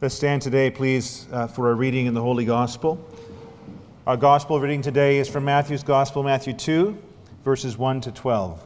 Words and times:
Let's 0.00 0.14
stand 0.14 0.42
today, 0.42 0.70
please, 0.70 1.26
uh, 1.32 1.48
for 1.48 1.72
a 1.72 1.74
reading 1.74 2.06
in 2.06 2.14
the 2.14 2.20
Holy 2.20 2.44
Gospel. 2.44 3.04
Our 4.06 4.16
Gospel 4.16 4.60
reading 4.60 4.80
today 4.80 5.18
is 5.18 5.28
from 5.28 5.44
Matthew's 5.44 5.82
Gospel, 5.82 6.22
Matthew 6.22 6.52
2, 6.52 6.96
verses 7.44 7.76
1 7.76 8.02
to 8.02 8.12
12. 8.12 8.64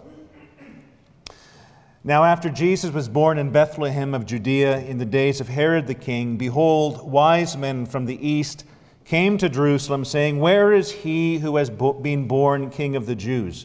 Now, 2.04 2.22
after 2.24 2.50
Jesus 2.50 2.92
was 2.92 3.08
born 3.08 3.38
in 3.38 3.50
Bethlehem 3.50 4.12
of 4.12 4.26
Judea 4.26 4.80
in 4.80 4.98
the 4.98 5.06
days 5.06 5.40
of 5.40 5.48
Herod 5.48 5.86
the 5.86 5.94
king, 5.94 6.36
behold, 6.36 7.10
wise 7.10 7.56
men 7.56 7.86
from 7.86 8.04
the 8.04 8.28
east 8.28 8.66
came 9.06 9.38
to 9.38 9.48
Jerusalem, 9.48 10.04
saying, 10.04 10.38
Where 10.38 10.74
is 10.74 10.92
he 10.92 11.38
who 11.38 11.56
has 11.56 11.70
been 11.70 12.28
born 12.28 12.68
king 12.68 12.94
of 12.94 13.06
the 13.06 13.16
Jews? 13.16 13.64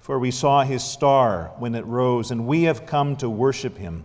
For 0.00 0.18
we 0.18 0.30
saw 0.30 0.62
his 0.62 0.84
star 0.84 1.52
when 1.56 1.74
it 1.74 1.86
rose, 1.86 2.30
and 2.30 2.46
we 2.46 2.64
have 2.64 2.84
come 2.84 3.16
to 3.16 3.30
worship 3.30 3.78
him. 3.78 4.04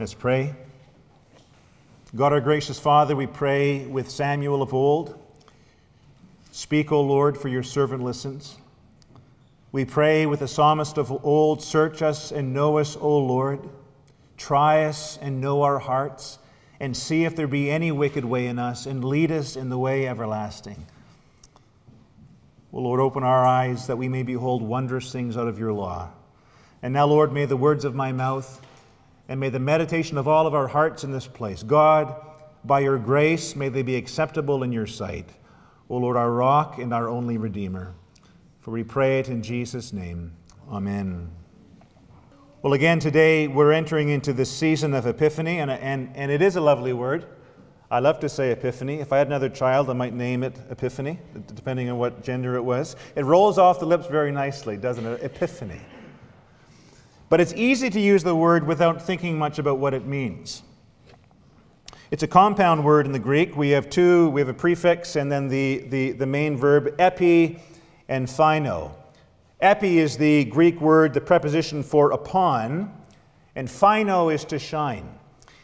Let's 0.00 0.14
pray. 0.14 0.54
God, 2.16 2.32
our 2.32 2.40
gracious 2.40 2.78
Father, 2.78 3.14
we 3.14 3.26
pray 3.26 3.84
with 3.84 4.10
Samuel 4.10 4.62
of 4.62 4.72
old. 4.72 5.22
Speak, 6.52 6.90
O 6.90 7.02
Lord, 7.02 7.36
for 7.36 7.48
your 7.48 7.62
servant 7.62 8.02
listens. 8.02 8.56
We 9.72 9.84
pray 9.84 10.24
with 10.24 10.40
the 10.40 10.48
psalmist 10.48 10.96
of 10.96 11.22
old 11.22 11.62
Search 11.62 12.00
us 12.00 12.32
and 12.32 12.54
know 12.54 12.78
us, 12.78 12.96
O 12.96 13.18
Lord. 13.18 13.60
Try 14.38 14.84
us 14.84 15.18
and 15.20 15.38
know 15.38 15.60
our 15.60 15.78
hearts, 15.78 16.38
and 16.80 16.96
see 16.96 17.26
if 17.26 17.36
there 17.36 17.46
be 17.46 17.70
any 17.70 17.92
wicked 17.92 18.24
way 18.24 18.46
in 18.46 18.58
us, 18.58 18.86
and 18.86 19.04
lead 19.04 19.30
us 19.30 19.54
in 19.54 19.68
the 19.68 19.76
way 19.76 20.08
everlasting. 20.08 20.86
O 22.72 22.78
Lord, 22.78 23.00
open 23.00 23.22
our 23.22 23.46
eyes 23.46 23.86
that 23.88 23.98
we 23.98 24.08
may 24.08 24.22
behold 24.22 24.62
wondrous 24.62 25.12
things 25.12 25.36
out 25.36 25.46
of 25.46 25.58
your 25.58 25.74
law. 25.74 26.08
And 26.82 26.94
now, 26.94 27.04
Lord, 27.04 27.34
may 27.34 27.44
the 27.44 27.54
words 27.54 27.84
of 27.84 27.94
my 27.94 28.12
mouth 28.12 28.62
and 29.30 29.38
may 29.38 29.48
the 29.48 29.60
meditation 29.60 30.18
of 30.18 30.26
all 30.26 30.48
of 30.48 30.54
our 30.54 30.66
hearts 30.66 31.04
in 31.04 31.12
this 31.12 31.28
place, 31.28 31.62
God, 31.62 32.16
by 32.64 32.80
your 32.80 32.98
grace, 32.98 33.54
may 33.54 33.68
they 33.68 33.82
be 33.82 33.94
acceptable 33.94 34.64
in 34.64 34.72
your 34.72 34.88
sight. 34.88 35.30
O 35.88 35.98
Lord, 35.98 36.16
our 36.16 36.32
rock 36.32 36.78
and 36.78 36.92
our 36.92 37.08
only 37.08 37.38
Redeemer. 37.38 37.94
For 38.60 38.72
we 38.72 38.82
pray 38.82 39.20
it 39.20 39.28
in 39.28 39.40
Jesus' 39.40 39.92
name. 39.92 40.32
Amen. 40.68 41.30
Well, 42.62 42.72
again, 42.72 42.98
today 42.98 43.46
we're 43.46 43.70
entering 43.70 44.08
into 44.08 44.32
the 44.32 44.44
season 44.44 44.94
of 44.94 45.06
Epiphany, 45.06 45.60
and, 45.60 45.70
and, 45.70 46.10
and 46.16 46.32
it 46.32 46.42
is 46.42 46.56
a 46.56 46.60
lovely 46.60 46.92
word. 46.92 47.24
I 47.88 48.00
love 48.00 48.18
to 48.20 48.28
say 48.28 48.50
Epiphany. 48.50 48.98
If 48.98 49.12
I 49.12 49.18
had 49.18 49.28
another 49.28 49.48
child, 49.48 49.90
I 49.90 49.92
might 49.92 50.12
name 50.12 50.42
it 50.42 50.58
Epiphany, 50.70 51.20
depending 51.54 51.88
on 51.88 51.98
what 51.98 52.24
gender 52.24 52.56
it 52.56 52.62
was. 52.62 52.96
It 53.14 53.24
rolls 53.24 53.58
off 53.58 53.78
the 53.78 53.86
lips 53.86 54.08
very 54.08 54.32
nicely, 54.32 54.76
doesn't 54.76 55.06
it? 55.06 55.22
Epiphany. 55.22 55.80
But 57.30 57.40
it's 57.40 57.54
easy 57.54 57.88
to 57.90 58.00
use 58.00 58.24
the 58.24 58.34
word 58.34 58.66
without 58.66 59.00
thinking 59.00 59.38
much 59.38 59.60
about 59.60 59.78
what 59.78 59.94
it 59.94 60.04
means. 60.04 60.62
It's 62.10 62.24
a 62.24 62.26
compound 62.26 62.84
word 62.84 63.06
in 63.06 63.12
the 63.12 63.20
Greek. 63.20 63.56
We 63.56 63.70
have 63.70 63.88
two, 63.88 64.30
we 64.30 64.40
have 64.40 64.48
a 64.48 64.54
prefix 64.54 65.14
and 65.14 65.30
then 65.30 65.46
the, 65.46 65.78
the, 65.90 66.10
the 66.10 66.26
main 66.26 66.56
verb, 66.56 66.92
epi 66.98 67.62
and 68.08 68.26
phaino. 68.26 68.90
Epi 69.60 70.00
is 70.00 70.16
the 70.16 70.44
Greek 70.46 70.80
word, 70.80 71.14
the 71.14 71.20
preposition 71.20 71.84
for 71.84 72.10
upon, 72.10 72.92
and 73.54 73.68
phaino 73.68 74.34
is 74.34 74.44
to 74.46 74.58
shine. 74.58 75.08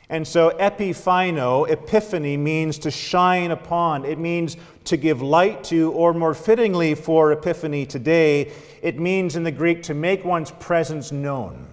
And 0.09 0.27
so, 0.27 0.51
epiphaino, 0.51 1.69
epiphany, 1.69 2.37
means 2.37 2.79
to 2.79 2.91
shine 2.91 3.51
upon. 3.51 4.05
It 4.05 4.19
means 4.19 4.57
to 4.85 4.97
give 4.97 5.21
light 5.21 5.65
to, 5.65 5.91
or 5.93 6.15
more 6.15 6.35
fittingly 6.35 6.95
for 6.95 7.33
epiphany 7.33 7.87
today, 7.87 8.53
it 8.83 9.01
means 9.01 9.35
in 9.35 9.43
the 9.43 9.51
Greek 9.51 9.83
to 9.85 9.95
make 9.95 10.25
one's 10.25 10.53
presence 10.53 11.11
known. 11.11 11.67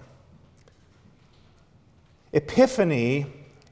Epiphany 2.32 3.26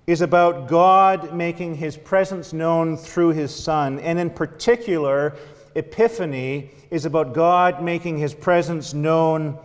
is 0.06 0.20
about 0.20 0.68
God 0.68 1.34
making 1.34 1.74
his 1.74 1.96
presence 1.96 2.52
known 2.52 2.96
through 2.96 3.30
his 3.30 3.52
Son. 3.52 3.98
And 3.98 4.18
in 4.18 4.30
particular, 4.30 5.36
Epiphany 5.74 6.70
is 6.90 7.04
about 7.04 7.34
God 7.34 7.82
making 7.82 8.18
his 8.18 8.34
presence 8.34 8.92
known 8.92 9.58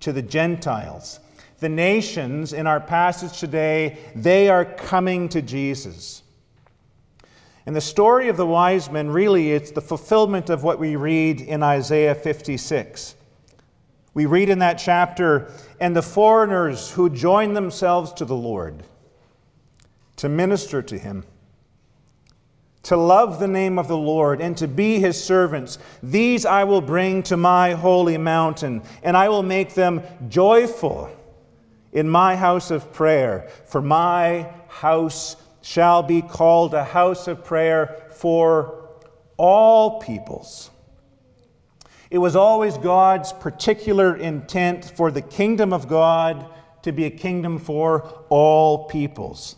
to 0.00 0.12
the 0.12 0.22
Gentiles. 0.22 1.20
The 1.62 1.68
nations 1.68 2.52
in 2.52 2.66
our 2.66 2.80
passage 2.80 3.38
today, 3.38 3.96
they 4.16 4.48
are 4.48 4.64
coming 4.64 5.28
to 5.28 5.40
Jesus. 5.40 6.24
And 7.66 7.76
the 7.76 7.80
story 7.80 8.28
of 8.28 8.36
the 8.36 8.44
wise 8.44 8.90
men 8.90 9.08
really 9.08 9.52
it's 9.52 9.70
the 9.70 9.80
fulfillment 9.80 10.50
of 10.50 10.64
what 10.64 10.80
we 10.80 10.96
read 10.96 11.40
in 11.40 11.62
Isaiah 11.62 12.16
56. 12.16 13.14
We 14.12 14.26
read 14.26 14.48
in 14.48 14.58
that 14.58 14.74
chapter, 14.74 15.52
and 15.78 15.94
the 15.94 16.02
foreigners 16.02 16.90
who 16.90 17.08
join 17.08 17.54
themselves 17.54 18.12
to 18.14 18.24
the 18.24 18.34
Lord 18.34 18.82
to 20.16 20.28
minister 20.28 20.82
to 20.82 20.98
him, 20.98 21.22
to 22.82 22.96
love 22.96 23.38
the 23.38 23.46
name 23.46 23.78
of 23.78 23.86
the 23.86 23.96
Lord, 23.96 24.40
and 24.40 24.56
to 24.56 24.66
be 24.66 24.98
his 24.98 25.22
servants, 25.22 25.78
these 26.02 26.44
I 26.44 26.64
will 26.64 26.80
bring 26.80 27.22
to 27.22 27.36
my 27.36 27.74
holy 27.74 28.18
mountain, 28.18 28.82
and 29.04 29.16
I 29.16 29.28
will 29.28 29.44
make 29.44 29.74
them 29.74 30.02
joyful 30.28 31.08
in 31.92 32.08
my 32.08 32.36
house 32.36 32.70
of 32.70 32.92
prayer, 32.92 33.48
for 33.66 33.82
my 33.82 34.50
house 34.68 35.36
shall 35.60 36.02
be 36.02 36.22
called 36.22 36.74
a 36.74 36.84
house 36.84 37.28
of 37.28 37.44
prayer 37.44 38.06
for 38.10 38.88
all 39.36 40.00
peoples. 40.00 40.70
It 42.10 42.18
was 42.18 42.36
always 42.36 42.76
God's 42.78 43.32
particular 43.32 44.16
intent 44.16 44.84
for 44.96 45.10
the 45.10 45.22
kingdom 45.22 45.72
of 45.72 45.88
God 45.88 46.46
to 46.82 46.92
be 46.92 47.04
a 47.04 47.10
kingdom 47.10 47.58
for 47.58 48.02
all 48.28 48.86
peoples. 48.86 49.56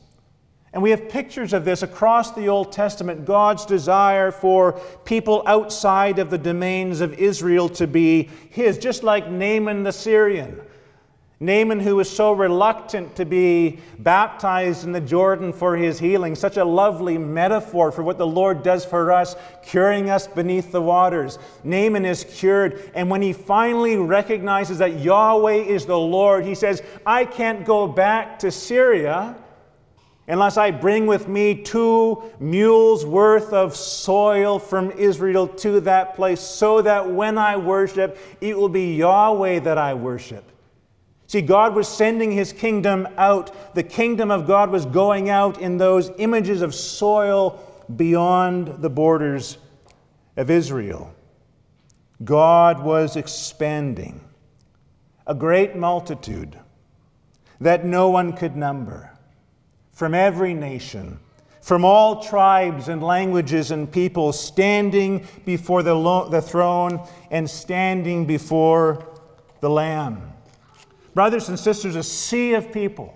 And 0.73 0.83
we 0.83 0.91
have 0.91 1.09
pictures 1.09 1.53
of 1.53 1.65
this 1.65 1.83
across 1.83 2.33
the 2.33 2.49
Old 2.49 2.73
Testament 2.73 3.25
God's 3.25 3.65
desire 3.65 4.33
for 4.33 4.73
people 5.05 5.43
outside 5.47 6.19
of 6.19 6.31
the 6.31 6.39
domains 6.39 7.01
of 7.01 7.15
Israel 7.15 7.69
to 7.71 7.87
be 7.87 8.29
His, 8.51 8.77
just 8.79 9.05
like 9.05 9.31
Naaman 9.31 9.85
the 9.85 9.93
Syrian 9.93 10.61
Naaman, 11.45 11.81
who 11.81 11.97
was 11.97 12.09
so 12.09 12.33
reluctant 12.33 13.17
to 13.17 13.25
be 13.25 13.79
baptized 13.99 14.85
in 14.85 14.93
the 14.93 15.01
Jordan 15.01 15.53
for 15.53 15.77
his 15.77 15.99
healing, 15.99 16.35
such 16.35 16.57
a 16.57 16.65
lovely 16.65 17.19
metaphor 17.19 17.93
for 17.93 18.03
what 18.03 18.19
the 18.19 18.27
Lord 18.27 18.63
does 18.63 18.85
for 18.85 19.13
us, 19.13 19.37
curing 19.63 20.09
us 20.09 20.27
beneath 20.27 20.73
the 20.73 20.81
waters. 20.81 21.39
Naaman 21.63 22.05
is 22.05 22.25
cured, 22.25 22.91
and 22.95 23.11
when 23.11 23.21
he 23.21 23.33
finally 23.33 23.97
recognizes 23.97 24.79
that 24.79 25.01
Yahweh 25.01 25.65
is 25.65 25.87
the 25.87 25.99
Lord, 25.99 26.45
he 26.45 26.55
says, 26.55 26.83
I 27.05 27.25
can't 27.25 27.65
go 27.65 27.87
back 27.87 28.39
to 28.41 28.51
Syria 28.51 29.37
unless 30.27 30.57
I 30.57 30.71
bring 30.71 31.07
with 31.07 31.29
me 31.29 31.55
two 31.55 32.23
mules 32.41 33.05
worth 33.05 33.53
of 33.53 33.77
soil 33.77 34.59
from 34.59 34.91
Israel 34.93 35.47
to 35.49 35.81
that 35.81 36.15
place, 36.15 36.41
so 36.41 36.81
that 36.81 37.11
when 37.11 37.37
I 37.37 37.59
worship, 37.59 38.17
it 38.41 38.57
will 38.57 38.71
be 38.71 38.97
Yahweh 38.97 39.59
that 39.61 39.77
I 39.77 39.93
worship. 39.93 40.51
See, 41.27 41.41
God 41.41 41.75
was 41.75 41.89
sending 41.89 42.33
his 42.33 42.53
kingdom 42.53 43.09
out. 43.17 43.75
The 43.75 43.83
kingdom 43.83 44.31
of 44.31 44.47
God 44.47 44.71
was 44.71 44.85
going 44.87 45.31
out 45.31 45.61
in 45.61 45.79
those 45.79 46.11
images 46.19 46.63
of 46.63 46.75
soil 46.75 47.61
beyond 47.97 48.83
the 48.83 48.91
borders 48.91 49.59
of 50.37 50.51
Israel. 50.51 51.15
God 52.23 52.83
was 52.83 53.17
expanding 53.17 54.21
a 55.27 55.35
great 55.35 55.75
multitude 55.75 56.59
that 57.61 57.85
no 57.85 58.11
one 58.11 58.35
could 58.35 58.57
number 58.57 59.11
from 59.93 60.13
every 60.13 60.55
nation, 60.55 61.19
from 61.63 61.85
all 61.85 62.23
tribes 62.23 62.89
and 62.89 63.03
languages 63.03 63.71
and 63.71 63.91
peoples, 63.91 64.39
standing 64.39 65.27
before 65.45 65.83
the, 65.83 65.95
lo- 65.95 66.29
the 66.29 66.43
throne 66.43 67.01
and 67.31 67.49
standing 67.49 68.27
before 68.27 69.09
the 69.61 69.71
Lamb. 69.71 70.34
Brothers 71.15 71.49
and 71.49 71.59
sisters, 71.59 71.97
a 71.97 72.03
sea 72.03 72.55
of 72.55 72.73
people, 72.73 73.15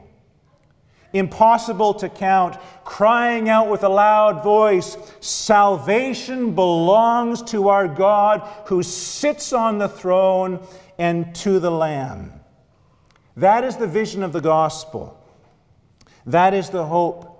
impossible 1.13 1.95
to 1.95 2.09
count, 2.09 2.57
crying 2.85 3.49
out 3.49 3.69
with 3.69 3.83
a 3.83 3.89
loud 3.89 4.43
voice 4.43 4.97
Salvation 5.21 6.55
belongs 6.55 7.43
to 7.43 7.69
our 7.69 7.89
God 7.89 8.49
who 8.67 8.83
sits 8.83 9.53
on 9.53 9.79
the 9.79 9.89
throne 9.89 10.65
and 10.99 11.35
to 11.37 11.59
the 11.59 11.71
Lamb. 11.71 12.33
That 13.37 13.65
is 13.65 13.77
the 13.77 13.87
vision 13.87 14.23
of 14.23 14.33
the 14.33 14.41
gospel. 14.41 15.19
That 16.27 16.55
is 16.55 16.71
the 16.71 16.85
hope. 16.85 17.35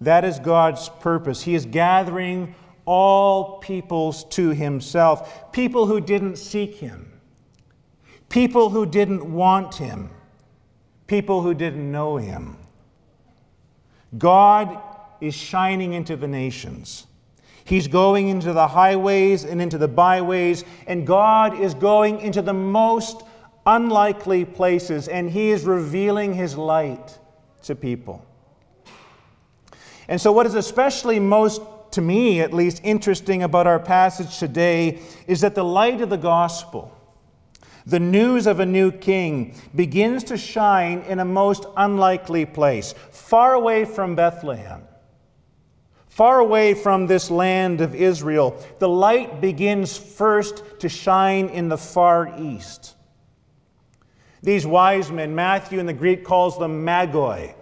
That 0.00 0.24
is 0.24 0.38
God's 0.38 0.88
purpose. 0.88 1.42
He 1.42 1.54
is 1.54 1.66
gathering 1.66 2.54
all 2.84 3.58
peoples 3.58 4.24
to 4.30 4.50
Himself, 4.50 5.52
people 5.52 5.86
who 5.86 6.00
didn't 6.00 6.36
seek 6.36 6.76
Him, 6.76 7.11
people 8.32 8.70
who 8.70 8.86
didn't 8.86 9.30
want 9.30 9.74
Him, 9.74 10.08
people 11.06 11.42
who 11.42 11.52
didn't 11.52 11.92
know 11.92 12.16
Him. 12.16 12.56
God 14.16 14.80
is 15.20 15.34
shining 15.34 15.92
into 15.92 16.16
the 16.16 16.26
nations. 16.26 17.06
He's 17.64 17.86
going 17.86 18.28
into 18.28 18.54
the 18.54 18.66
highways 18.66 19.44
and 19.44 19.60
into 19.60 19.76
the 19.76 19.86
byways, 19.86 20.64
and 20.86 21.06
God 21.06 21.60
is 21.60 21.74
going 21.74 22.20
into 22.20 22.40
the 22.40 22.54
most 22.54 23.22
unlikely 23.66 24.46
places, 24.46 25.08
and 25.08 25.30
He 25.30 25.50
is 25.50 25.64
revealing 25.64 26.32
His 26.32 26.56
light 26.56 27.18
to 27.64 27.74
people. 27.74 28.24
And 30.08 30.18
so, 30.18 30.32
what 30.32 30.46
is 30.46 30.54
especially 30.54 31.20
most, 31.20 31.60
to 31.92 32.00
me 32.00 32.40
at 32.40 32.54
least, 32.54 32.80
interesting 32.82 33.42
about 33.42 33.66
our 33.66 33.78
passage 33.78 34.38
today 34.38 35.02
is 35.26 35.42
that 35.42 35.54
the 35.54 35.64
light 35.64 36.00
of 36.00 36.08
the 36.08 36.16
gospel, 36.16 36.96
the 37.86 38.00
news 38.00 38.46
of 38.46 38.60
a 38.60 38.66
new 38.66 38.92
king, 38.92 39.54
begins 39.74 40.24
to 40.24 40.36
shine 40.36 41.00
in 41.00 41.18
a 41.18 41.24
most 41.24 41.66
unlikely 41.76 42.46
place, 42.46 42.94
far 43.10 43.54
away 43.54 43.84
from 43.84 44.14
Bethlehem. 44.14 44.82
Far 46.08 46.40
away 46.40 46.74
from 46.74 47.06
this 47.06 47.30
land 47.30 47.80
of 47.80 47.94
Israel, 47.94 48.62
the 48.78 48.88
light 48.88 49.40
begins 49.40 49.96
first 49.96 50.62
to 50.80 50.88
shine 50.88 51.48
in 51.48 51.68
the 51.68 51.78
far 51.78 52.34
east. 52.38 52.94
These 54.42 54.66
wise 54.66 55.10
men, 55.10 55.34
Matthew 55.34 55.78
in 55.78 55.86
the 55.86 55.92
Greek 55.94 56.22
calls 56.22 56.58
them 56.58 56.84
magoi, 56.84 57.54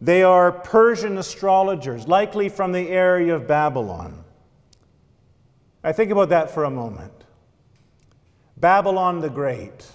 they 0.00 0.22
are 0.22 0.52
Persian 0.52 1.16
astrologers, 1.16 2.06
likely 2.06 2.50
from 2.50 2.72
the 2.72 2.88
area 2.88 3.34
of 3.34 3.46
Babylon. 3.46 4.22
I 5.82 5.92
think 5.92 6.10
about 6.10 6.30
that 6.30 6.50
for 6.50 6.64
a 6.64 6.70
moment. 6.70 7.13
Babylon 8.64 9.20
the 9.20 9.28
Great, 9.28 9.86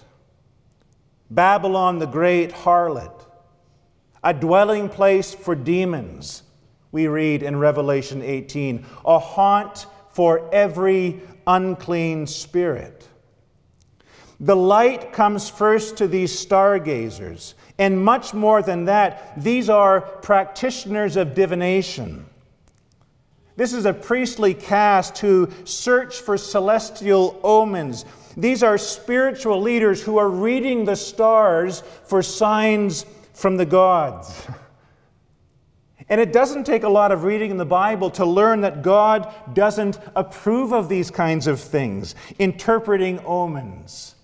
Babylon 1.28 1.98
the 1.98 2.06
Great 2.06 2.52
harlot, 2.52 3.26
a 4.22 4.32
dwelling 4.32 4.88
place 4.88 5.34
for 5.34 5.56
demons, 5.56 6.44
we 6.92 7.08
read 7.08 7.42
in 7.42 7.56
Revelation 7.56 8.22
18, 8.22 8.86
a 9.04 9.18
haunt 9.18 9.86
for 10.10 10.48
every 10.54 11.20
unclean 11.48 12.28
spirit. 12.28 13.08
The 14.38 14.54
light 14.54 15.12
comes 15.12 15.50
first 15.50 15.96
to 15.96 16.06
these 16.06 16.30
stargazers, 16.30 17.56
and 17.76 18.00
much 18.00 18.32
more 18.34 18.62
than 18.62 18.84
that, 18.84 19.32
these 19.42 19.68
are 19.68 20.00
practitioners 20.00 21.16
of 21.16 21.34
divination. 21.34 22.24
This 23.56 23.72
is 23.72 23.84
a 23.84 23.92
priestly 23.92 24.54
caste 24.54 25.18
who 25.18 25.50
search 25.64 26.20
for 26.20 26.38
celestial 26.38 27.38
omens. 27.42 28.04
These 28.36 28.62
are 28.62 28.78
spiritual 28.78 29.60
leaders 29.60 30.02
who 30.02 30.18
are 30.18 30.28
reading 30.28 30.84
the 30.84 30.96
stars 30.96 31.82
for 32.04 32.22
signs 32.22 33.04
from 33.34 33.56
the 33.56 33.66
gods. 33.66 34.46
And 36.10 36.20
it 36.20 36.32
doesn't 36.32 36.64
take 36.64 36.82
a 36.82 36.88
lot 36.88 37.12
of 37.12 37.22
reading 37.22 37.52
in 37.52 37.56
the 37.56 37.64
Bible 37.64 38.10
to 38.10 38.26
learn 38.26 38.62
that 38.62 38.82
God 38.82 39.32
doesn't 39.54 39.96
approve 40.16 40.72
of 40.72 40.88
these 40.88 41.08
kinds 41.08 41.46
of 41.46 41.60
things 41.60 42.16
interpreting 42.40 43.20
omens, 43.20 44.16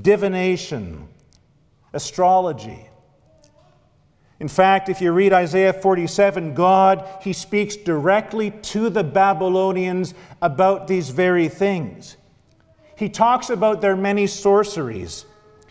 divination, 0.00 1.08
astrology. 1.92 2.88
In 4.38 4.46
fact, 4.46 4.88
if 4.88 5.00
you 5.00 5.10
read 5.10 5.32
Isaiah 5.32 5.72
47, 5.72 6.54
God, 6.54 7.06
He 7.22 7.32
speaks 7.32 7.74
directly 7.74 8.52
to 8.52 8.88
the 8.88 9.02
Babylonians 9.02 10.14
about 10.40 10.86
these 10.86 11.10
very 11.10 11.48
things. 11.48 12.16
He 13.00 13.08
talks 13.08 13.48
about 13.48 13.80
their 13.80 13.96
many 13.96 14.26
sorceries. 14.26 15.24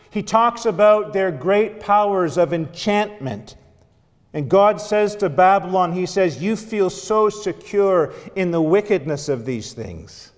He 0.09 0.23
talks 0.23 0.65
about 0.65 1.13
their 1.13 1.31
great 1.31 1.79
powers 1.79 2.39
of 2.39 2.53
enchantment. 2.53 3.55
And 4.33 4.49
God 4.49 4.81
says 4.81 5.15
to 5.17 5.29
Babylon, 5.29 5.93
He 5.93 6.07
says, 6.07 6.41
You 6.41 6.55
feel 6.55 6.89
so 6.89 7.29
secure 7.29 8.15
in 8.35 8.49
the 8.49 8.63
wickedness 8.63 9.29
of 9.29 9.45
these 9.45 9.73
things, 9.73 10.31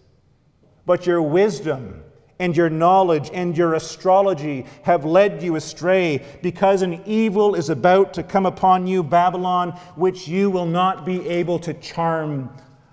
but 0.85 1.07
your 1.07 1.21
wisdom 1.21 2.03
and 2.39 2.57
your 2.57 2.69
knowledge 2.69 3.31
and 3.33 3.57
your 3.57 3.75
astrology 3.75 4.65
have 4.81 5.05
led 5.05 5.41
you 5.41 5.55
astray, 5.55 6.21
because 6.41 6.81
an 6.81 7.01
evil 7.05 7.55
is 7.55 7.69
about 7.69 8.13
to 8.15 8.21
come 8.21 8.45
upon 8.45 8.85
you, 8.85 9.01
Babylon, 9.01 9.71
which 9.95 10.27
you 10.27 10.49
will 10.49 10.65
not 10.65 11.05
be 11.05 11.25
able 11.29 11.59
to 11.59 11.73
charm 11.73 12.49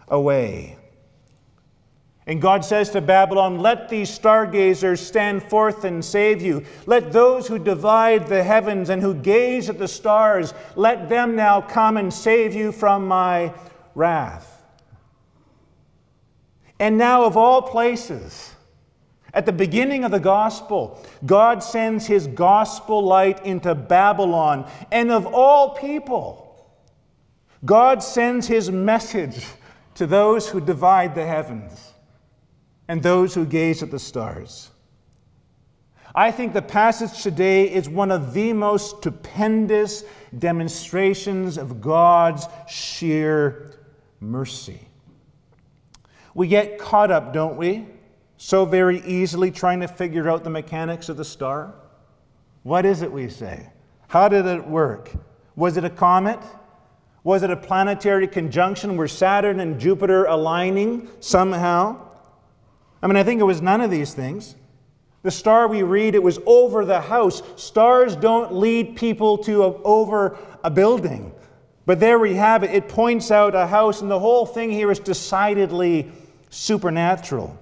away. 0.07 0.78
And 2.29 2.43
God 2.43 2.63
says 2.63 2.91
to 2.91 3.01
Babylon, 3.01 3.59
Let 3.59 3.89
these 3.89 4.11
stargazers 4.11 5.01
stand 5.01 5.43
forth 5.43 5.85
and 5.85 6.05
save 6.05 6.43
you. 6.43 6.63
Let 6.85 7.11
those 7.11 7.49
who 7.49 7.59
divide 7.59 8.27
the 8.27 8.45
heavens 8.45 8.91
and 8.91 9.01
who 9.01 9.15
gaze 9.15 9.71
at 9.71 9.79
the 9.79 9.89
stars, 9.89 10.53
let 10.77 11.09
them 11.09 11.35
now 11.35 11.63
come 11.63 11.97
and 11.97 12.13
save 12.13 12.55
you 12.55 12.71
from 12.71 13.09
my 13.09 13.55
wrath. 13.95 14.63
And 16.79 16.99
now, 16.99 17.25
of 17.25 17.39
all 17.39 17.63
places, 17.63 18.53
at 19.33 19.47
the 19.47 19.53
beginning 19.53 20.05
of 20.05 20.11
the 20.11 20.21
gospel, 20.21 21.03
God 21.25 21.63
sends 21.63 22.07
his 22.07 22.27
gospel 22.27 23.03
light 23.03 23.45
into 23.47 23.75
Babylon. 23.75 24.71
And 24.93 25.11
of 25.11 25.27
all 25.27 25.71
people, 25.71 26.45
God 27.65 28.03
sends 28.03 28.47
his 28.47 28.71
message 28.71 29.47
to 29.95 30.07
those 30.07 30.47
who 30.47 30.61
divide 30.61 31.15
the 31.15 31.27
heavens 31.27 31.88
and 32.89 33.03
those 33.03 33.35
who 33.35 33.45
gaze 33.45 33.83
at 33.83 33.91
the 33.91 33.99
stars. 33.99 34.71
I 36.15 36.31
think 36.31 36.55
the 36.55 36.63
passage 36.63 37.23
today 37.23 37.71
is 37.71 37.89
one 37.89 38.11
of 38.11 38.33
the 38.35 38.53
most 38.53 38.99
stupendous 38.99 40.05
demonstrations 40.37 41.59
of 41.59 41.81
God's 41.81 42.47
sheer 42.67 43.79
mercy. 44.21 44.81
We 46.35 46.49
get 46.49 46.79
caught 46.79 47.11
up, 47.11 47.33
don't 47.33 47.57
we? 47.57 47.87
so 48.39 48.65
very 48.65 49.01
easily 49.01 49.51
trying 49.51 49.81
to 49.81 49.89
figure 49.89 50.31
out 50.31 50.45
the 50.45 50.51
mechanics 50.51 51.09
of 51.09 51.17
the 51.17 51.25
star? 51.25 51.75
What 52.63 52.87
is 52.87 53.03
it, 53.03 53.13
we 53.13 53.29
say? 53.29 53.69
How 54.07 54.29
did 54.29 54.47
it 54.47 54.67
work? 54.67 55.11
Was 55.57 55.77
it 55.77 55.85
a 55.85 55.91
comet? 55.91 56.39
Was 57.25 57.43
it 57.43 57.51
a 57.51 57.57
planetary 57.57 58.29
conjunction? 58.29 58.97
Were 58.97 59.09
Saturn 59.09 59.61
and 59.61 59.79
Jupiter 59.79 60.25
aligning 60.25 61.09
somehow? 61.21 62.08
I 63.03 63.07
mean, 63.07 63.17
I 63.17 63.23
think 63.23 63.41
it 63.41 63.45
was 63.45 63.63
none 63.63 63.81
of 63.81 63.91
these 63.91 64.15
things. 64.15 64.57
The 65.23 65.31
star 65.31 65.69
we 65.69 65.83
read, 65.83 66.15
it 66.15 66.23
was 66.23 66.39
over 66.47 66.85
the 66.85 67.01
house. 67.01 67.43
Stars 67.57 68.17
don't 68.17 68.55
lead 68.55 68.97
people 68.97 69.39
to 69.39 69.65
a, 69.65 69.83
over 69.83 70.39
a 70.63 70.71
building. 70.71 71.33
But 71.87 72.01
there 72.01 72.19
we 72.19 72.35
have 72.35 72.63
it. 72.63 72.71
It 72.71 72.89
points 72.89 73.31
out 73.31 73.55
a 73.55 73.67
house, 73.67 74.03
and 74.03 74.11
the 74.11 74.19
whole 74.19 74.47
thing 74.47 74.71
here 74.71 74.91
is 74.91 74.99
decidedly 74.99 76.11
supernatural. 76.51 77.59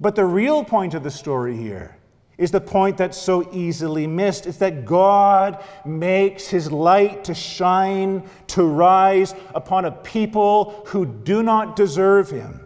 But 0.00 0.14
the 0.14 0.24
real 0.24 0.64
point 0.64 0.94
of 0.94 1.02
the 1.02 1.10
story 1.10 1.56
here 1.56 1.96
is 2.36 2.52
the 2.52 2.60
point 2.60 2.96
that's 2.96 3.18
so 3.18 3.48
easily 3.52 4.06
missed. 4.06 4.46
It's 4.46 4.58
that 4.58 4.84
God 4.84 5.62
makes 5.84 6.46
his 6.46 6.70
light 6.70 7.24
to 7.24 7.34
shine, 7.34 8.28
to 8.48 8.62
rise 8.62 9.34
upon 9.54 9.86
a 9.86 9.90
people 9.90 10.82
who 10.86 11.04
do 11.04 11.42
not 11.42 11.74
deserve 11.74 12.30
him, 12.30 12.60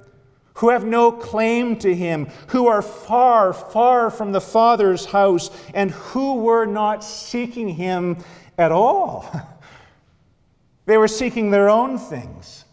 who 0.54 0.70
have 0.70 0.84
no 0.84 1.10
claim 1.12 1.76
to 1.78 1.94
him, 1.94 2.28
who 2.48 2.66
are 2.66 2.82
far, 2.82 3.52
far 3.52 4.10
from 4.10 4.32
the 4.32 4.40
Father's 4.40 5.06
house, 5.06 5.50
and 5.74 5.90
who 5.90 6.34
were 6.34 6.66
not 6.66 7.02
seeking 7.02 7.68
him 7.68 8.18
at 8.58 8.72
all. 8.72 9.26
They 10.84 10.96
were 10.98 11.08
seeking 11.08 11.50
their 11.50 11.68
own 11.68 11.96
things. 11.96 12.64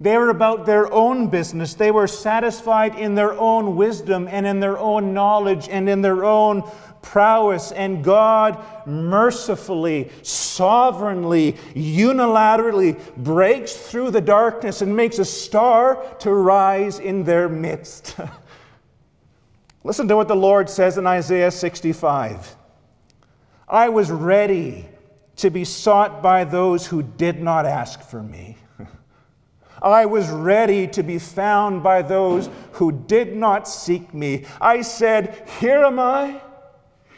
They 0.00 0.16
were 0.18 0.30
about 0.30 0.66
their 0.66 0.92
own 0.92 1.28
business. 1.28 1.74
They 1.74 1.90
were 1.90 2.06
satisfied 2.06 2.96
in 2.96 3.14
their 3.14 3.32
own 3.32 3.76
wisdom 3.76 4.28
and 4.28 4.46
in 4.46 4.60
their 4.60 4.78
own 4.78 5.14
knowledge 5.14 5.68
and 5.68 5.88
in 5.88 6.02
their 6.02 6.24
own 6.24 6.68
prowess. 7.00 7.70
And 7.70 8.02
God 8.02 8.62
mercifully, 8.86 10.10
sovereignly, 10.22 11.52
unilaterally 11.74 12.98
breaks 13.16 13.72
through 13.72 14.10
the 14.10 14.20
darkness 14.20 14.82
and 14.82 14.96
makes 14.96 15.18
a 15.18 15.24
star 15.24 16.04
to 16.20 16.32
rise 16.32 16.98
in 16.98 17.24
their 17.24 17.48
midst. 17.48 18.16
Listen 19.84 20.08
to 20.08 20.16
what 20.16 20.28
the 20.28 20.36
Lord 20.36 20.68
says 20.70 20.98
in 20.98 21.06
Isaiah 21.06 21.50
65 21.50 22.56
I 23.68 23.88
was 23.88 24.10
ready 24.10 24.88
to 25.36 25.50
be 25.50 25.64
sought 25.64 26.22
by 26.22 26.44
those 26.44 26.86
who 26.86 27.02
did 27.02 27.40
not 27.40 27.66
ask 27.66 28.02
for 28.02 28.22
me. 28.22 28.56
I 29.82 30.06
was 30.06 30.28
ready 30.30 30.86
to 30.88 31.02
be 31.02 31.18
found 31.18 31.82
by 31.82 32.02
those 32.02 32.48
who 32.72 32.92
did 32.92 33.36
not 33.36 33.68
seek 33.68 34.14
me. 34.14 34.44
I 34.60 34.82
said, 34.82 35.48
Here 35.60 35.84
am 35.84 35.98
I, 35.98 36.40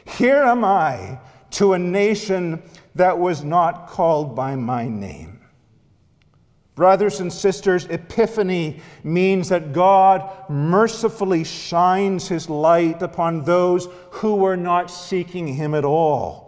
here 0.04 0.42
am 0.42 0.64
I, 0.64 1.18
to 1.52 1.74
a 1.74 1.78
nation 1.78 2.62
that 2.94 3.18
was 3.18 3.44
not 3.44 3.88
called 3.88 4.34
by 4.34 4.56
my 4.56 4.88
name. 4.88 5.40
Brothers 6.74 7.20
and 7.20 7.32
sisters, 7.32 7.86
Epiphany 7.86 8.80
means 9.02 9.48
that 9.48 9.72
God 9.72 10.30
mercifully 10.50 11.42
shines 11.42 12.28
his 12.28 12.50
light 12.50 13.00
upon 13.00 13.44
those 13.44 13.88
who 14.10 14.34
were 14.34 14.58
not 14.58 14.90
seeking 14.90 15.48
him 15.48 15.74
at 15.74 15.86
all 15.86 16.45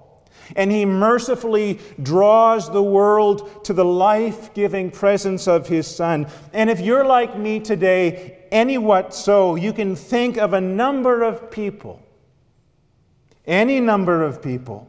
and 0.56 0.70
he 0.70 0.84
mercifully 0.84 1.78
draws 2.02 2.70
the 2.70 2.82
world 2.82 3.64
to 3.64 3.72
the 3.72 3.84
life 3.84 4.52
giving 4.54 4.90
presence 4.90 5.46
of 5.46 5.68
his 5.68 5.86
Son. 5.86 6.26
And 6.52 6.70
if 6.70 6.80
you're 6.80 7.04
like 7.04 7.36
me 7.36 7.60
today, 7.60 8.38
any 8.50 8.78
what 8.78 9.14
so, 9.14 9.56
you 9.56 9.72
can 9.72 9.96
think 9.96 10.36
of 10.36 10.52
a 10.52 10.60
number 10.60 11.22
of 11.22 11.50
people, 11.50 12.02
any 13.46 13.80
number 13.80 14.22
of 14.22 14.42
people, 14.42 14.88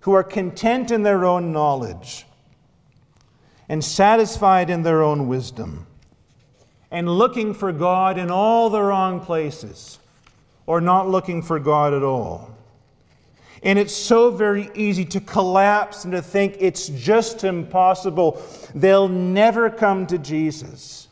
who 0.00 0.12
are 0.12 0.24
content 0.24 0.90
in 0.90 1.02
their 1.02 1.24
own 1.24 1.52
knowledge 1.52 2.26
and 3.68 3.84
satisfied 3.84 4.70
in 4.70 4.82
their 4.82 5.02
own 5.02 5.28
wisdom 5.28 5.86
and 6.90 7.08
looking 7.08 7.54
for 7.54 7.70
God 7.72 8.18
in 8.18 8.30
all 8.30 8.68
the 8.70 8.82
wrong 8.82 9.20
places 9.20 9.98
or 10.66 10.80
not 10.80 11.08
looking 11.08 11.42
for 11.42 11.60
God 11.60 11.94
at 11.94 12.02
all. 12.02 12.49
And 13.62 13.78
it's 13.78 13.94
so 13.94 14.30
very 14.30 14.70
easy 14.74 15.04
to 15.06 15.20
collapse 15.20 16.04
and 16.04 16.12
to 16.12 16.22
think 16.22 16.56
it's 16.60 16.88
just 16.88 17.44
impossible. 17.44 18.42
They'll 18.74 19.08
never 19.08 19.68
come 19.68 20.06
to 20.06 20.18
Jesus. 20.18 21.08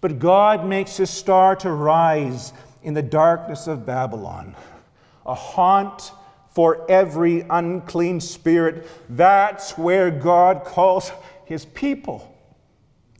But 0.00 0.18
God 0.18 0.64
makes 0.66 0.96
his 0.96 1.10
star 1.10 1.56
to 1.56 1.70
rise 1.70 2.52
in 2.82 2.94
the 2.94 3.02
darkness 3.02 3.66
of 3.66 3.84
Babylon, 3.84 4.54
a 5.26 5.34
haunt 5.34 6.12
for 6.50 6.90
every 6.90 7.44
unclean 7.50 8.20
spirit. 8.20 8.88
That's 9.10 9.76
where 9.76 10.10
God 10.10 10.64
calls 10.64 11.10
his 11.44 11.66
people 11.66 12.35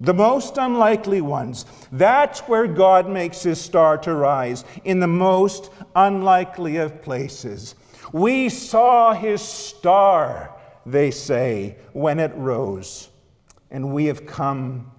the 0.01 0.15
most 0.15 0.59
unlikely 0.59 1.21
ones. 1.21 1.65
That's 1.93 2.41
where 2.41 2.67
God 2.67 3.09
makes 3.09 3.43
his 3.43 3.61
star 3.61 3.99
to 3.99 4.15
rise, 4.15 4.65
in 4.85 5.01
the 5.01 5.07
most 5.07 5.71
unlikely 5.95 6.77
of 6.77 7.03
places. 7.03 7.75
We 8.13 8.49
saw 8.49 9.15
his 9.15 9.41
star, 9.41 10.55
they 10.85 11.11
say, 11.11 11.77
when 11.93 12.19
it 12.19 12.33
rose, 12.35 13.09
and 13.71 13.93
we 13.93 14.07
have 14.07 14.27
come 14.27 14.93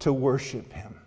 to 0.00 0.12
worship 0.12 0.72
him. 0.72 1.00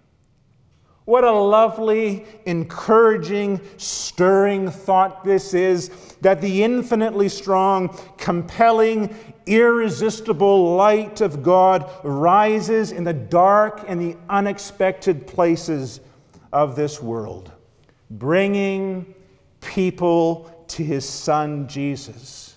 What 1.05 1.23
a 1.23 1.31
lovely, 1.31 2.25
encouraging, 2.45 3.61
stirring 3.77 4.69
thought 4.69 5.23
this 5.23 5.55
is 5.55 5.89
that 6.21 6.39
the 6.39 6.63
infinitely 6.63 7.29
strong, 7.29 7.97
compelling, 8.17 9.15
irresistible 9.49 10.75
light 10.75 11.21
of 11.21 11.41
God 11.43 11.89
rises 12.03 12.91
in 12.91 13.03
the 13.03 13.13
dark 13.13 13.83
and 13.87 13.99
the 13.99 14.15
unexpected 14.29 15.25
places 15.25 15.99
of 16.53 16.75
this 16.75 17.01
world, 17.01 17.51
bringing 18.11 19.13
people 19.61 20.65
to 20.67 20.83
his 20.83 21.07
Son 21.07 21.67
Jesus. 21.67 22.55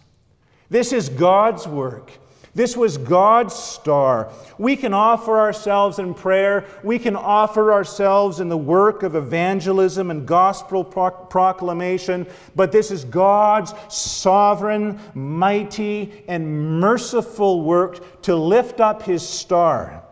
This 0.69 0.93
is 0.93 1.09
God's 1.09 1.67
work. 1.67 2.11
This 2.55 2.77
was 2.77 2.99
God's 2.99 3.55
star. 3.55 4.31
We 4.59 4.77
can 4.77 4.93
offer 4.93 5.39
ourselves 5.39 5.99
in 5.99 6.13
prayer. 6.13 6.67
We 6.85 6.99
can 6.99 7.17
offer 7.17 7.73
ourselves 7.73 8.41
in 8.41 8.51
the 8.51 8.59
work 8.59 9.03
of 9.03 9.17
evangelism 9.17 10.11
and 10.11 10.27
gospel 10.27 10.85
proclamation. 10.85 12.27
But 12.55 12.71
this 12.71 12.91
is 12.91 13.05
God's 13.05 13.73
sovereign, 13.89 15.01
mighty, 15.15 16.25
and 16.29 16.79
merciful 16.79 17.63
work 17.63 18.21
to 18.23 18.37
lift 18.37 18.81
up 18.81 19.03
His 19.03 19.27
star 19.27 20.05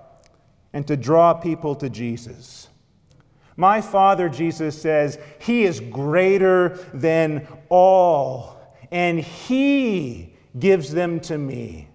and 0.72 0.86
to 0.86 0.96
draw 0.96 1.34
people 1.34 1.74
to 1.74 1.90
Jesus. 1.90 2.68
My 3.58 3.82
Father, 3.82 4.30
Jesus 4.30 4.80
says, 4.80 5.18
He 5.40 5.64
is 5.64 5.78
greater 5.78 6.78
than 6.94 7.46
all, 7.68 8.56
and 8.90 9.20
He 9.20 10.32
gives 10.58 10.90
them 10.90 11.20
to 11.20 11.36
me 11.36 11.89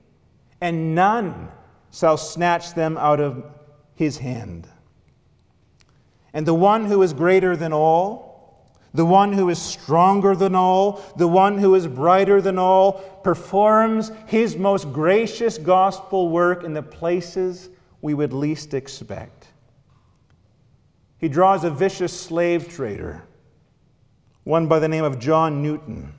and 0.65 0.95
none 0.95 1.47
shall 1.91 2.17
snatch 2.17 2.73
them 2.73 2.97
out 2.97 3.19
of 3.19 3.45
his 3.93 4.17
hand. 4.17 4.67
And 6.33 6.43
the 6.43 6.55
one 6.55 6.85
who 6.85 7.03
is 7.03 7.13
greater 7.13 7.55
than 7.55 7.71
all, 7.71 8.73
the 8.91 9.05
one 9.05 9.31
who 9.31 9.49
is 9.49 9.61
stronger 9.61 10.35
than 10.35 10.55
all, 10.55 11.03
the 11.17 11.27
one 11.27 11.59
who 11.59 11.75
is 11.75 11.85
brighter 11.85 12.41
than 12.41 12.57
all, 12.57 12.93
performs 13.23 14.11
his 14.25 14.57
most 14.57 14.91
gracious 14.91 15.59
gospel 15.59 16.29
work 16.29 16.63
in 16.63 16.73
the 16.73 16.81
places 16.81 17.69
we 18.01 18.15
would 18.15 18.33
least 18.33 18.73
expect. 18.73 19.49
He 21.19 21.27
draws 21.27 21.63
a 21.63 21.69
vicious 21.69 22.19
slave 22.19 22.69
trader, 22.69 23.21
one 24.45 24.65
by 24.65 24.79
the 24.79 24.87
name 24.87 25.03
of 25.03 25.19
John 25.19 25.61
Newton, 25.61 26.15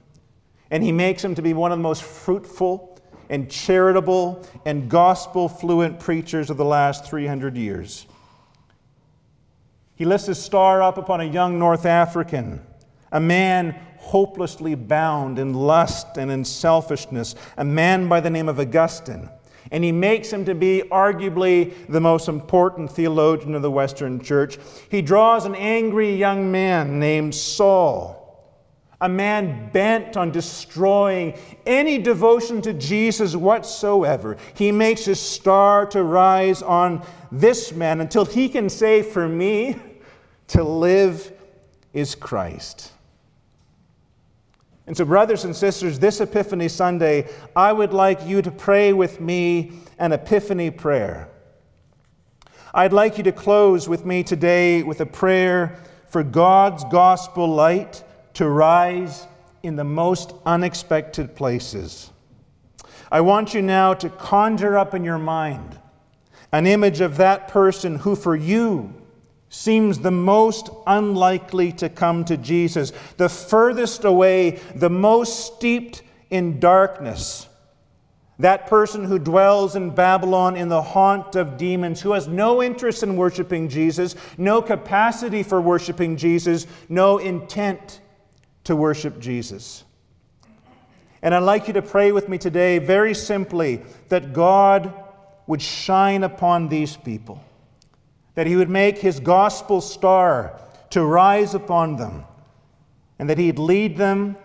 and 0.71 0.85
he 0.85 0.93
makes 0.93 1.25
him 1.25 1.35
to 1.35 1.43
be 1.43 1.53
one 1.53 1.73
of 1.73 1.79
the 1.79 1.83
most 1.83 2.05
fruitful 2.05 2.96
and 3.29 3.51
charitable 3.51 4.47
and 4.65 4.89
gospel 4.89 5.49
fluent 5.49 6.01
preachers 6.01 6.51
of 6.51 6.57
the 6.57 6.65
last 6.65 7.05
300 7.07 7.57
years. 7.57 8.07
He 9.97 10.05
lifts 10.05 10.27
his 10.27 10.43
star 10.43 10.83
up 10.83 10.99
upon 10.99 11.21
a 11.21 11.25
young 11.25 11.59
North 11.59 11.87
African, 11.87 12.65
a 13.11 13.21
man 13.21 13.75
hopelessly 13.99 14.75
bound 14.75 15.39
in 15.39 15.55
lust 15.55 16.17
and 16.17 16.31
in 16.31 16.45
selfishness, 16.45 17.35
a 17.57 17.65
man 17.65 18.09
by 18.09 18.21
the 18.21 18.31
name 18.31 18.49
of 18.49 18.61
Augustine. 18.61 19.29
And 19.73 19.83
he 19.83 19.91
makes 19.91 20.33
him 20.33 20.45
to 20.45 20.55
be 20.55 20.85
arguably 20.93 21.75
the 21.89 22.01
most 22.01 22.29
important 22.29 22.93
theologian 22.93 23.55
of 23.55 23.63
the 23.63 23.71
Western 23.71 24.21
Church. 24.21 24.59
He 24.91 25.03
draws 25.03 25.45
an 25.45 25.57
angry 25.57 26.15
young 26.15 26.53
man 26.53 27.01
named 27.01 27.35
Saul 27.35 28.26
a 29.01 29.09
man 29.09 29.71
bent 29.73 30.17
on 30.17 30.31
destroying 30.31 31.35
any 31.67 31.99
devotion 31.99 32.63
to 32.63 32.73
Jesus 32.73 33.37
whatsoever. 33.37 34.37
He 34.55 34.73
makes 34.73 35.05
his 35.05 35.21
star 35.21 35.85
to 35.87 36.03
rise 36.03 36.63
on 36.63 37.05
this 37.31 37.73
man 37.73 38.01
until 38.01 38.25
he 38.25 38.49
can 38.49 38.71
say, 38.71 39.03
For 39.03 39.29
me, 39.29 39.77
to 40.49 40.65
live 40.65 41.31
is 41.93 42.15
Christ. 42.15 42.93
And 44.87 44.97
so, 44.97 45.05
brothers 45.05 45.45
and 45.45 45.55
sisters, 45.55 45.99
this 45.99 46.21
Epiphany 46.21 46.69
Sunday, 46.69 47.29
I 47.55 47.73
would 47.73 47.93
like 47.93 48.25
you 48.25 48.41
to 48.41 48.51
pray 48.51 48.93
with 48.93 49.21
me 49.21 49.73
an 49.99 50.13
Epiphany 50.13 50.71
prayer. 50.71 51.29
I'd 52.73 52.93
like 52.93 53.19
you 53.19 53.25
to 53.25 53.33
close 53.33 53.89
with 53.89 54.07
me 54.07 54.23
today 54.23 54.83
with 54.83 55.01
a 55.01 55.07
prayer 55.07 55.77
for 56.09 56.23
God's 56.23 56.85
gospel 56.85 57.49
light 57.49 58.05
to 58.37 58.47
rise 58.47 59.27
in 59.63 59.77
the 59.77 59.85
most 59.85 60.35
unexpected 60.45 61.35
places. 61.35 62.11
I 63.11 63.23
want 63.23 63.55
you 63.55 63.63
now 63.63 63.95
to 63.95 64.11
conjure 64.11 64.77
up 64.77 64.93
in 64.93 65.05
your 65.05 65.17
mind 65.17 65.79
an 66.53 66.67
image 66.67 67.01
of 67.01 67.17
that 67.17 67.49
person 67.49 67.97
who 67.97 68.15
for 68.15 68.37
you 68.37 68.93
seems 69.49 70.01
the 70.01 70.11
most 70.11 70.69
unlikely 70.87 71.73
to 71.73 71.89
come 71.89 72.27
to 72.27 72.37
Jesus, 72.37 72.93
the 73.17 73.31
furthest 73.31 74.05
away, 74.05 74.61
the 74.75 74.91
most 74.91 75.55
steeped 75.55 76.03
in 76.29 76.61
darkness. 76.61 77.49
That 78.39 78.67
person 78.67 79.05
who 79.05 79.19
dwells 79.19 79.77
in 79.77 79.95
Babylon 79.95 80.57
in 80.57 80.69
the 80.69 80.83
haunt 80.83 81.37
of 81.37 81.57
demons, 81.57 82.03
who 82.03 82.13
has 82.13 82.29
no 82.29 82.63
interest 82.63 83.03
in 83.03 83.17
worshiping 83.17 83.71
Jesus, 83.71 84.15
no 84.37 84.61
capacity 84.61 85.43
for 85.43 85.59
worshiping 85.59 86.19
Jesus, 86.19 86.67
no 86.91 87.17
intent 87.17 88.03
to 88.67 88.77
worship 88.77 89.19
Jesus. 89.21 89.85
And 91.23 91.35
I'd 91.35 91.41
like 91.41 91.67
you 91.67 91.73
to 91.75 91.83
pray 91.83 92.13
with 92.13 92.29
me 92.29 92.37
today, 92.37 92.79
very 92.79 93.15
simply, 93.15 93.83
that 94.09 94.33
God 94.33 94.93
would 95.47 95.63
shine 95.63 96.25
upon 96.25 96.69
these 96.69 96.97
people, 96.97 97.43
that 98.35 98.47
He 98.47 98.57
would 98.57 98.69
make 98.69 98.99
His 98.99 99.21
gospel 99.21 99.81
star 99.81 100.61
to 100.91 101.05
rise 101.05 101.55
upon 101.55 101.97
them, 101.97 102.25
and 103.19 103.31
that 103.31 103.39
He'd 103.39 103.59
lead 103.59 103.97
them 103.97 104.37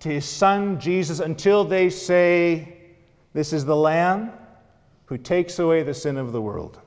to 0.00 0.08
His 0.08 0.26
Son, 0.26 0.78
Jesus, 0.78 1.18
until 1.18 1.64
they 1.64 1.90
say, 1.90 2.76
This 3.32 3.52
is 3.52 3.64
the 3.64 3.76
Lamb 3.76 4.30
who 5.06 5.18
takes 5.18 5.58
away 5.58 5.82
the 5.82 5.94
sin 5.94 6.16
of 6.16 6.32
the 6.32 6.40
world. 6.40 6.78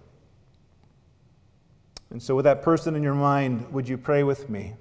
And 2.11 2.21
so, 2.21 2.35
with 2.35 2.45
that 2.45 2.61
person 2.61 2.95
in 2.95 3.01
your 3.01 3.15
mind, 3.15 3.71
would 3.73 3.89
you 3.89 3.97
pray 3.97 4.23
with 4.23 4.49
me? 4.49 4.75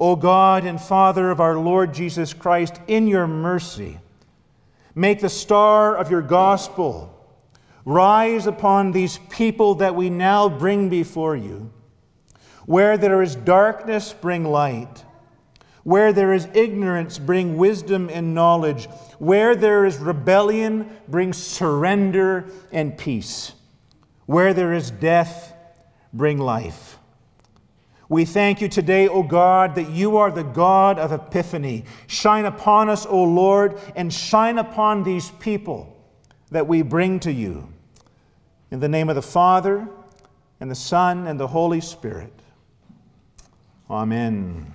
O 0.00 0.14
God 0.16 0.64
and 0.64 0.80
Father 0.80 1.30
of 1.30 1.40
our 1.40 1.58
Lord 1.58 1.92
Jesus 1.92 2.32
Christ, 2.32 2.80
in 2.86 3.06
your 3.06 3.26
mercy, 3.26 3.98
make 4.94 5.20
the 5.20 5.28
star 5.28 5.96
of 5.96 6.10
your 6.10 6.22
gospel 6.22 7.14
rise 7.84 8.46
upon 8.46 8.92
these 8.92 9.18
people 9.30 9.76
that 9.76 9.94
we 9.94 10.10
now 10.10 10.48
bring 10.48 10.88
before 10.88 11.36
you. 11.36 11.72
Where 12.66 12.98
there 12.98 13.22
is 13.22 13.34
darkness, 13.34 14.12
bring 14.12 14.44
light. 14.44 15.04
Where 15.84 16.12
there 16.12 16.34
is 16.34 16.46
ignorance, 16.52 17.18
bring 17.18 17.56
wisdom 17.56 18.10
and 18.12 18.34
knowledge. 18.34 18.84
Where 19.18 19.56
there 19.56 19.86
is 19.86 19.96
rebellion, 19.96 20.90
bring 21.08 21.32
surrender 21.32 22.50
and 22.70 22.96
peace. 22.96 23.54
Where 24.26 24.52
there 24.52 24.74
is 24.74 24.90
death, 24.90 25.54
bring 26.12 26.36
life. 26.36 26.97
We 28.08 28.24
thank 28.24 28.62
you 28.62 28.68
today, 28.68 29.06
O 29.06 29.22
God, 29.22 29.74
that 29.74 29.90
you 29.90 30.16
are 30.16 30.30
the 30.30 30.42
God 30.42 30.98
of 30.98 31.12
epiphany. 31.12 31.84
Shine 32.06 32.46
upon 32.46 32.88
us, 32.88 33.04
O 33.04 33.22
Lord, 33.22 33.78
and 33.94 34.12
shine 34.12 34.56
upon 34.58 35.02
these 35.02 35.30
people 35.32 35.94
that 36.50 36.66
we 36.66 36.80
bring 36.80 37.20
to 37.20 37.32
you. 37.32 37.68
In 38.70 38.80
the 38.80 38.88
name 38.88 39.10
of 39.10 39.14
the 39.14 39.22
Father, 39.22 39.86
and 40.60 40.70
the 40.70 40.74
Son, 40.74 41.26
and 41.26 41.38
the 41.38 41.46
Holy 41.46 41.80
Spirit. 41.80 42.32
Amen. 43.90 44.74